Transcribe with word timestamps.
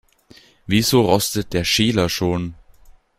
Wieso 0.65 1.01
rostet 1.01 1.53
der 1.53 1.63
Schäler 1.63 2.09
schon? 2.09 2.55